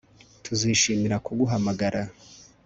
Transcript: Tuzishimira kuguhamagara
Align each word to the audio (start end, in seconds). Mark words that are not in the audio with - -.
Tuzishimira 0.43 1.15
kuguhamagara 1.25 2.01